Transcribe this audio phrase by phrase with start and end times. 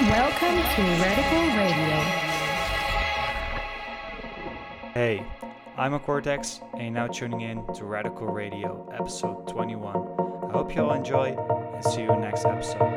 [0.00, 1.96] Welcome to Radical Radio.
[4.94, 5.22] Hey,
[5.76, 9.94] I'm a Cortex, and you're now tuning in to Radical Radio, episode 21.
[9.94, 11.36] I hope you all enjoy,
[11.74, 12.88] and see you next episode.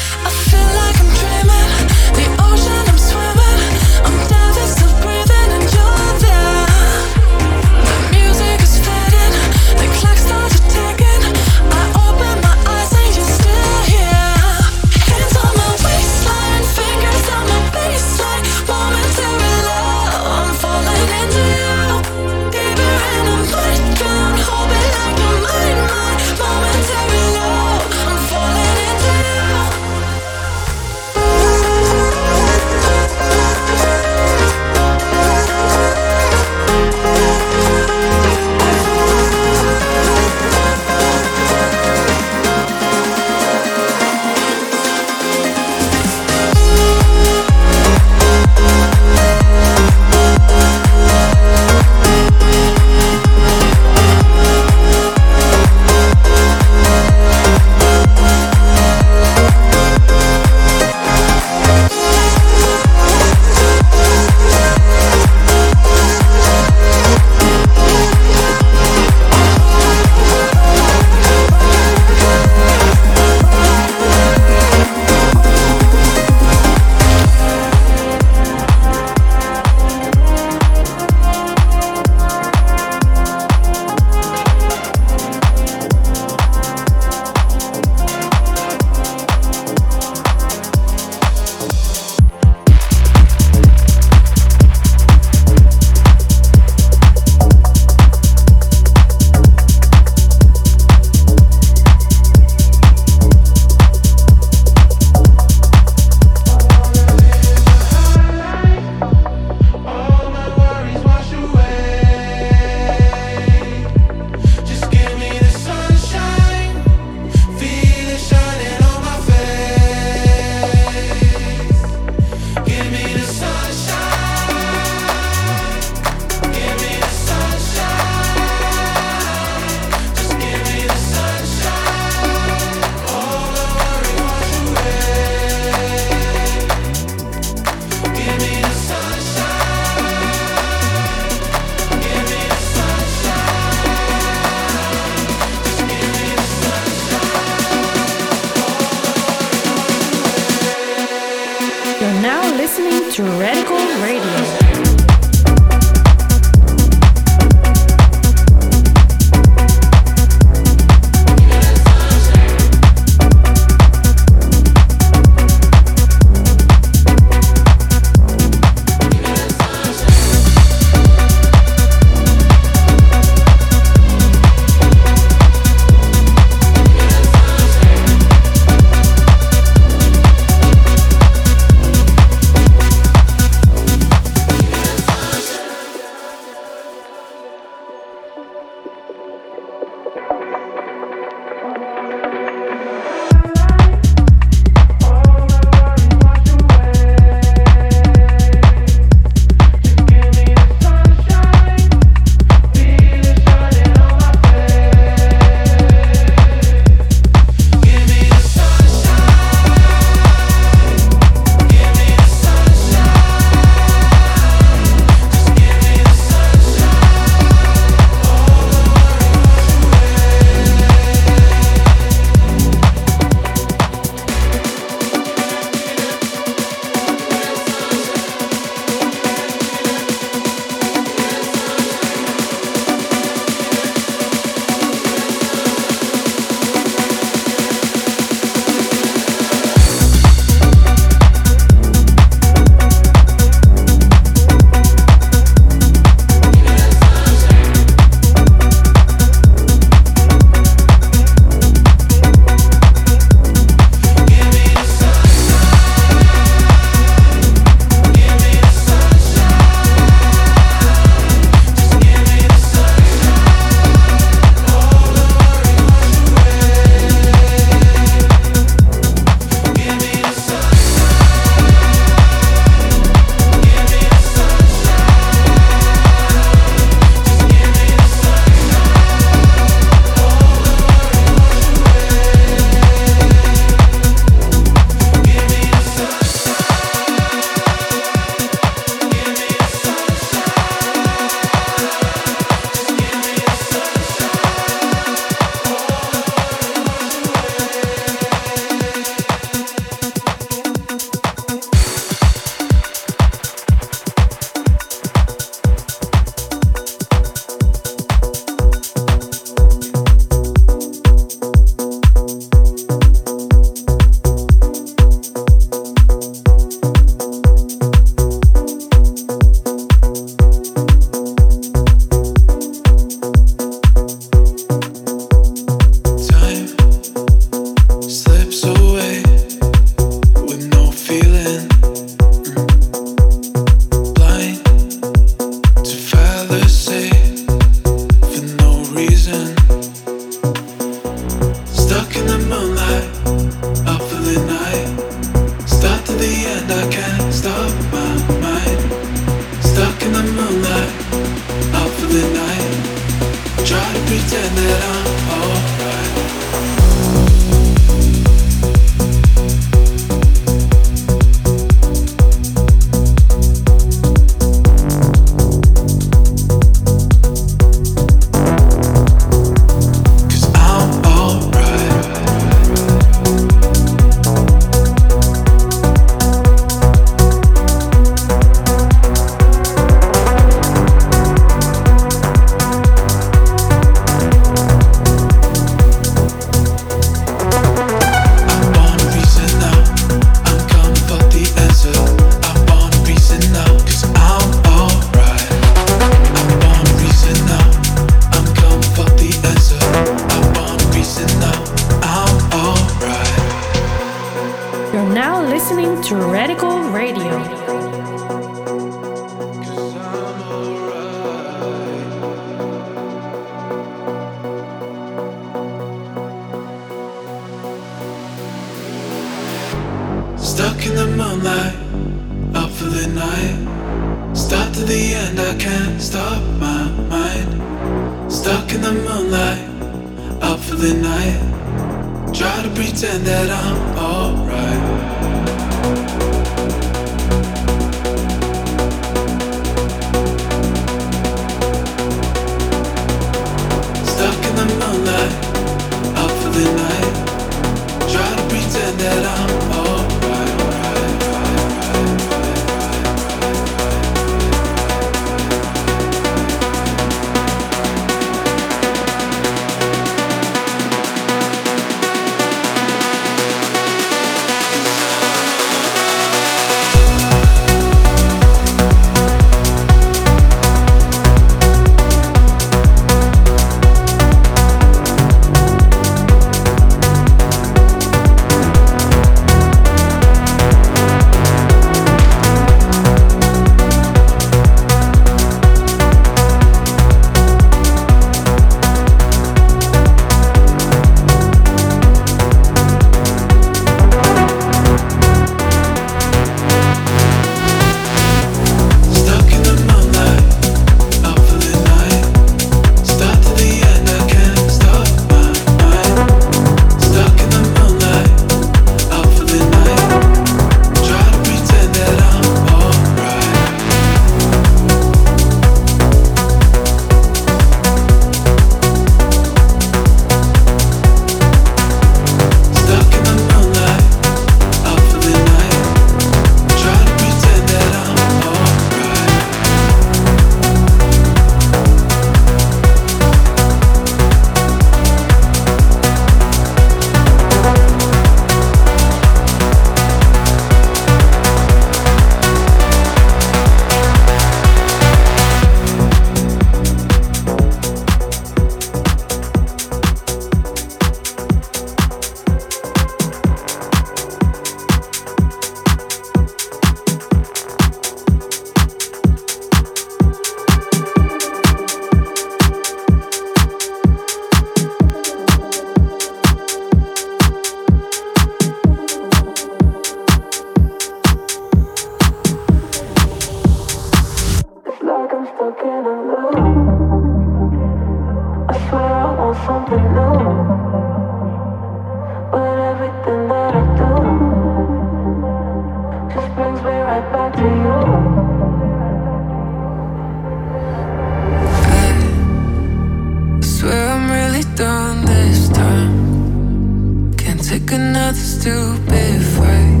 [597.60, 600.00] Can't take another stupid fight.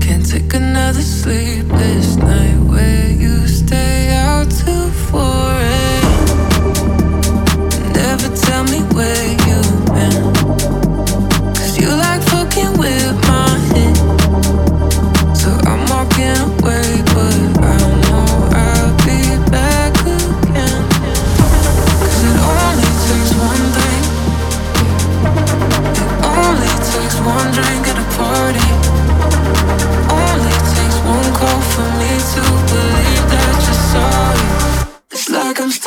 [0.00, 6.04] Can't take another sleepless night where you stay out till 4 a.m.
[7.92, 9.77] Never tell me where you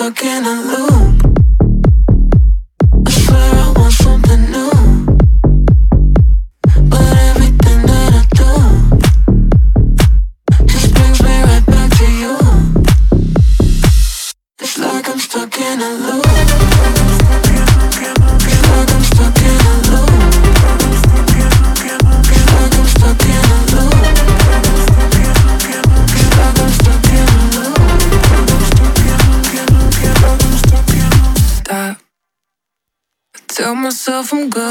[0.01, 0.90] fucking I lose.
[34.31, 34.70] from God.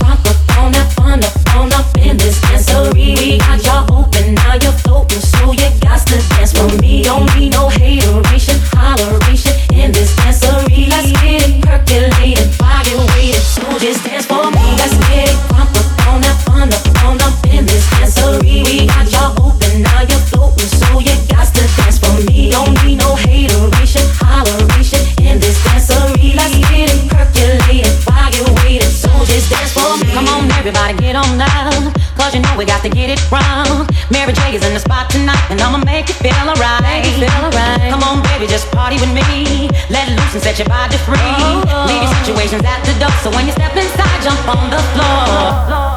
[43.21, 45.91] So when you step inside, jump on the floor.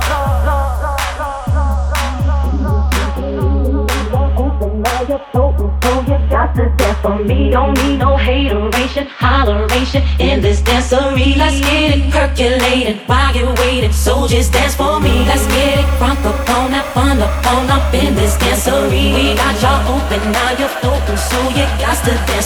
[7.03, 11.37] For me, don't need no hateration, holleration in this dancery.
[11.37, 13.93] Let's get it percolated while you're waiting.
[13.93, 15.25] Soldiers dance for me.
[15.27, 19.13] Let's get it crunk up on that fun up on up in this dancery.
[19.13, 21.67] We got y'all open, now you're open, so you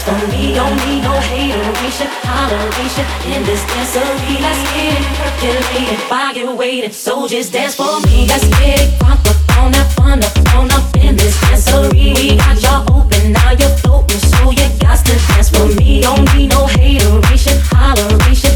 [0.08, 0.54] for me.
[0.54, 4.40] Don't need no hateration, holleration in this dancery.
[4.40, 6.92] Let's get it percolated you're waiting.
[6.92, 8.26] So just dance for me.
[8.26, 12.14] Let's get it crunk up on that fun up on up in this dancery.
[12.16, 16.02] We got y'all open, now you're floating, so you got to dance for me.
[16.02, 18.47] Don't need no hateration, holleration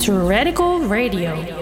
[0.00, 1.59] to Radical Radio.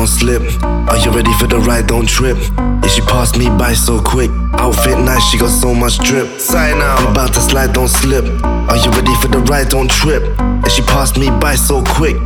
[0.00, 0.42] Don't slip.
[0.64, 1.86] Are you ready for the ride?
[1.86, 2.38] Don't trip.
[2.56, 4.30] Yeah, she passed me by so quick.
[4.54, 6.40] Outfit nice, she got so much drip.
[6.40, 6.98] Sign now.
[6.98, 8.24] We about to slide, don't slip.
[8.44, 9.68] Are you ready for the ride?
[9.68, 10.22] Don't trip.
[10.38, 12.16] Yeah, she passed me by so quick.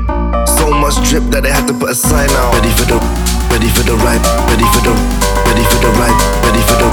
[0.65, 2.57] So much drip that they had to put a sign out.
[2.57, 2.97] Ready for the,
[3.53, 4.17] ready for the ride.
[4.49, 4.97] Ready for the,
[5.45, 6.17] ready for the ride.
[6.41, 6.89] Ready for the.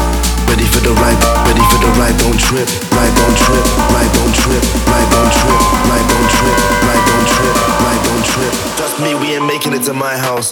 [0.51, 1.15] Ready for the ride,
[1.47, 3.63] ready for the ride, don't trip, ride, don't trip,
[3.95, 4.59] ride, don't trip,
[4.91, 5.55] ride, don't trip,
[5.88, 8.53] ride, don't trip, ride, don't trip, ride, don't trip.
[8.76, 10.51] Trust me, we ain't making it to my house.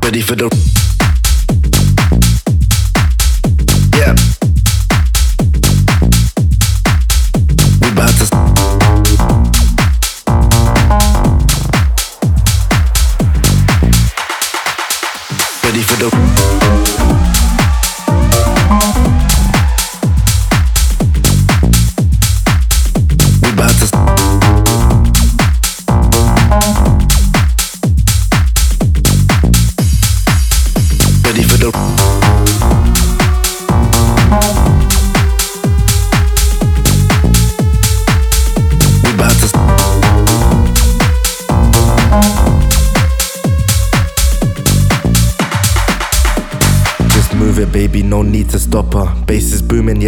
[0.00, 0.79] Ready for the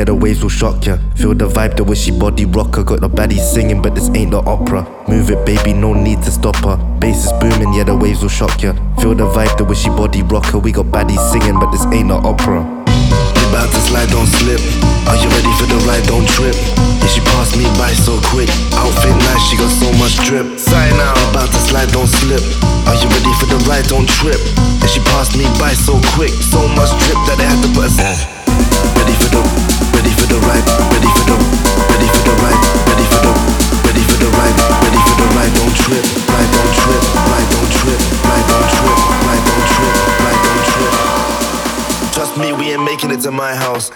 [0.03, 0.98] yeah, the waves will shock ya.
[1.14, 2.82] Feel the vibe, the way she body rocker.
[2.82, 4.82] Got the baddie singing, but this ain't the opera.
[5.07, 6.74] Move it, baby, no need to stop her.
[6.98, 8.74] Bass is booming, yeah, the waves will shock ya.
[8.98, 10.59] Feel the vibe, the way she body rocker.
[10.59, 12.66] We got baddies singing, but this ain't the opera.
[12.66, 14.59] We about to slide, don't slip.
[15.07, 16.03] Are you ready for the ride?
[16.11, 16.59] Don't trip.
[16.98, 18.50] Yeah, she passed me by so quick.
[18.74, 20.59] Outfit nice, she got so much drip.
[20.59, 22.42] Sign out, about to slide, don't slip.
[22.90, 23.86] Are you ready for the ride?
[23.86, 24.42] Don't trip.
[24.82, 26.34] Yeah, she passed me by so quick.
[26.50, 28.03] So much drip that they had to put us.
[28.03, 28.42] Uh.
[28.98, 29.91] Ready for the,
[43.22, 43.91] to my house.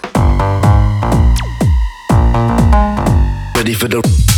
[3.55, 4.36] Ready for the.